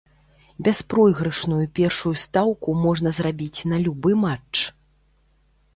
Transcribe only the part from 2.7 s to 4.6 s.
можна зрабіць на любы матч.